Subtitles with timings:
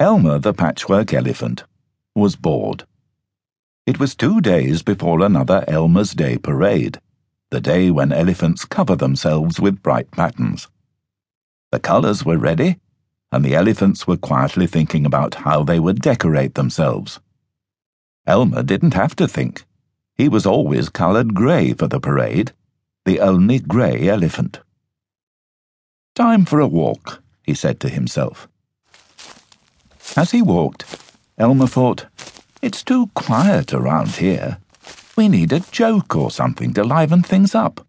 [0.00, 1.64] Elmer the Patchwork Elephant
[2.14, 2.86] was bored.
[3.84, 7.00] It was two days before another Elmer's Day parade,
[7.50, 10.68] the day when elephants cover themselves with bright patterns.
[11.72, 12.78] The colours were ready,
[13.32, 17.18] and the elephants were quietly thinking about how they would decorate themselves.
[18.24, 19.64] Elmer didn't have to think.
[20.14, 22.52] He was always coloured grey for the parade,
[23.04, 24.60] the only grey elephant.
[26.14, 28.48] Time for a walk, he said to himself.
[30.16, 30.84] As he walked,
[31.36, 32.06] Elmer thought,
[32.62, 34.58] It's too quiet around here.
[35.16, 37.86] We need a joke or something to liven things up.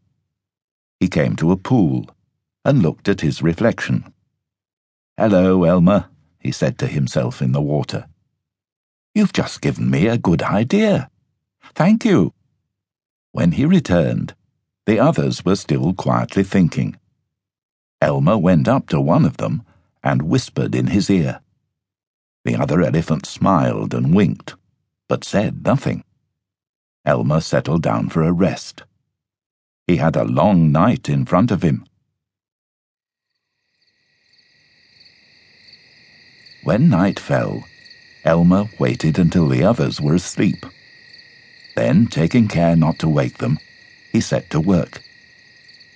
[0.99, 2.09] He came to a pool
[2.65, 4.13] and looked at his reflection.
[5.17, 6.05] Hello, Elmer,
[6.39, 8.07] he said to himself in the water.
[9.15, 11.09] You've just given me a good idea.
[11.73, 12.33] Thank you.
[13.31, 14.35] When he returned,
[14.85, 16.97] the others were still quietly thinking.
[18.01, 19.63] Elmer went up to one of them
[20.03, 21.41] and whispered in his ear.
[22.49, 24.55] The other elephant smiled and winked,
[25.07, 26.03] but said nothing.
[27.05, 28.81] Elmer settled down for a rest.
[29.85, 31.85] He had a long night in front of him.
[36.63, 37.65] When night fell,
[38.25, 40.65] Elmer waited until the others were asleep.
[41.75, 43.59] Then, taking care not to wake them,
[44.11, 45.03] he set to work.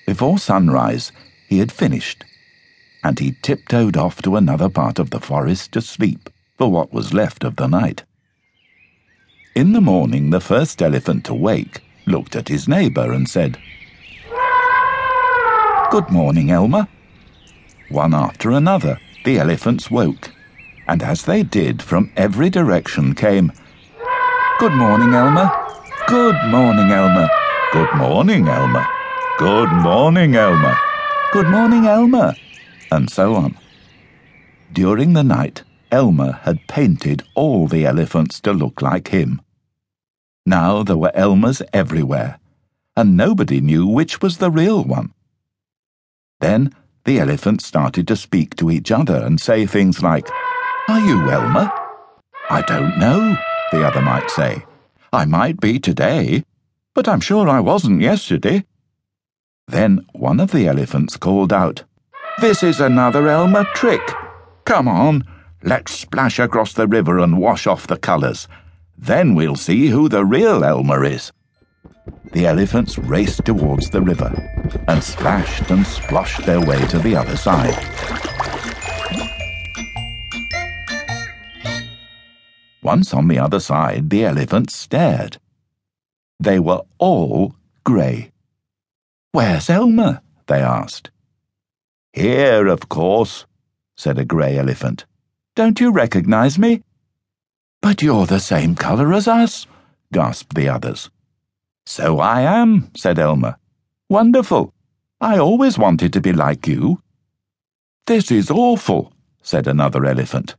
[0.06, 1.12] Before sunrise,
[1.48, 2.24] he had finished,
[3.04, 6.30] and he tiptoed off to another part of the forest to sleep
[6.64, 8.06] for what was left of the night.
[9.54, 13.60] In the morning, the first elephant to wake looked at his neighbour and said,
[15.92, 16.88] Good morning, Elmer.
[17.90, 20.32] One after another, the elephants woke,
[20.88, 23.52] and as they did, from every direction came,
[24.58, 25.52] Good morning, Elmer.
[26.08, 27.28] Good morning, Elmer.
[27.74, 28.88] Good morning, Elmer.
[29.38, 30.78] Good morning, Elmer.
[31.34, 32.34] Good morning, Elmer.
[32.90, 33.58] And so on.
[34.72, 35.64] During the night,
[35.94, 39.40] Elmer had painted all the elephants to look like him.
[40.44, 42.40] Now there were Elmers everywhere,
[42.98, 45.14] and nobody knew which was the real one.
[46.40, 46.74] Then
[47.06, 50.28] the elephants started to speak to each other and say things like,
[50.90, 51.72] Are you Elmer?
[52.50, 53.38] I don't know,
[53.72, 54.66] the other might say.
[55.14, 56.44] I might be today,
[56.96, 58.66] but I'm sure I wasn't yesterday.
[59.68, 61.84] Then one of the elephants called out,
[62.42, 64.02] This is another Elmer trick.
[64.66, 65.24] Come on,
[65.66, 68.50] Let's splash across the river and wash off the colours.
[68.98, 71.32] Then we'll see who the real Elmer is.
[72.34, 74.34] The elephants raced towards the river
[74.90, 77.78] and splashed and splashed their way to the other side.
[82.82, 85.38] Once on the other side, the elephants stared.
[86.42, 88.32] They were all grey.
[89.32, 90.22] Where's Elmer?
[90.48, 91.10] they asked.
[92.12, 93.46] Here, of course,
[93.96, 95.06] said a grey elephant.
[95.56, 96.82] Don't you recognize me?
[97.82, 99.68] But you're the same colour as us,
[100.12, 101.12] gasped the others.
[101.86, 103.58] So I am, said Elmer.
[104.10, 104.74] Wonderful.
[105.22, 107.04] I always wanted to be like you.
[108.08, 110.56] This is awful, said another elephant.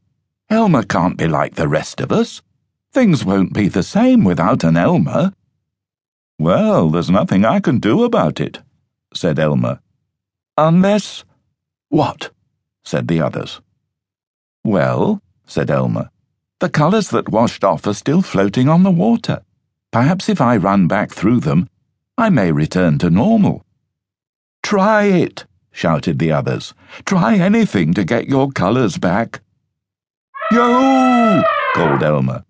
[0.49, 2.41] Elmer can't be like the rest of us.
[2.93, 5.33] Things won't be the same without an Elmer.
[6.39, 8.61] Well, there's nothing I can do about it,
[9.13, 9.81] said Elmer.
[10.57, 11.25] Unless.
[11.89, 12.31] What?
[12.85, 13.61] said the others.
[14.65, 16.09] Well, said Elmer,
[16.59, 19.43] the colours that washed off are still floating on the water.
[19.93, 21.69] Perhaps if I run back through them,
[22.17, 23.67] I may return to normal.
[24.63, 26.73] Try it, shouted the others.
[27.05, 29.43] Try anything to get your colours back.
[30.51, 31.43] Yo!
[31.75, 32.45] called Elmer,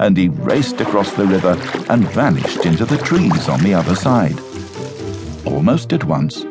[0.00, 1.58] and he raced across the river
[1.90, 4.40] and vanished into the trees on the other side.
[5.44, 6.46] Almost at once,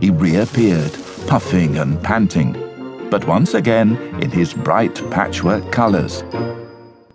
[0.00, 0.92] he reappeared,
[1.26, 2.71] puffing and panting
[3.12, 6.22] but once again in his bright patchwork colours.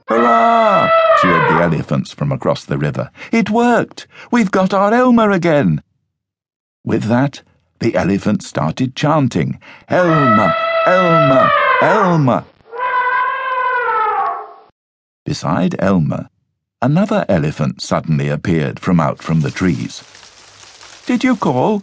[0.07, 0.87] Hurrah!
[1.19, 3.09] cheered the elephants from across the river.
[3.31, 4.05] It worked!
[4.29, 5.81] We've got our Elmer again!
[6.85, 7.41] With that,
[7.79, 9.59] the elephants started chanting,
[9.89, 10.53] Elmer,
[10.85, 11.49] Elmer,
[11.81, 12.45] Elmer.
[15.25, 16.29] Beside Elmer,
[16.79, 20.03] another elephant suddenly appeared from out from the trees.
[21.07, 21.81] Did you call?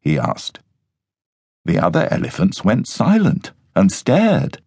[0.00, 0.60] he asked.
[1.66, 4.62] The other elephants went silent and stared.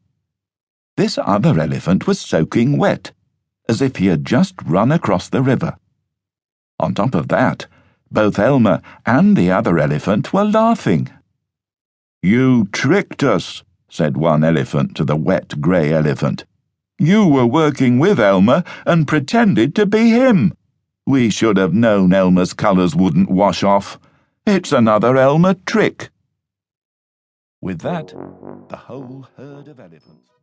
[0.98, 3.14] This other elephant was soaking wet,
[3.70, 5.78] as if he had just run across the river.
[6.78, 7.68] On top of that,
[8.12, 11.10] both Elmer and the other elephant were laughing.
[12.22, 16.44] You tricked us, said one elephant to the wet grey elephant.
[16.98, 20.54] You were working with Elmer and pretended to be him.
[21.08, 23.98] We should have known Elmer's colours wouldn't wash off.
[24.46, 26.10] It's another Elmer trick.
[27.62, 28.08] With that,
[28.70, 30.39] the whole herd of elephants.